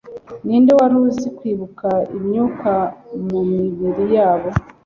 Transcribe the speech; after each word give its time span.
ninde 0.45 0.71
wari 0.79 0.95
uzi 1.05 1.27
kwibuka 1.37 1.87
imyuka 2.17 2.71
mumibiri 3.27 4.05
yabo 4.15 4.49